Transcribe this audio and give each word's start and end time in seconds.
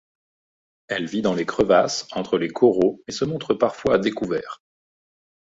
Elle 0.87 1.05
vit 1.05 1.21
dans 1.21 1.35
les 1.35 1.45
crevasses 1.45 2.07
entre 2.13 2.39
les 2.39 2.47
coraux 2.49 3.03
mais 3.07 3.13
se 3.13 3.23
montre 3.23 3.53
parfois 3.53 3.93
à 3.93 3.97
découvert. 3.99 4.63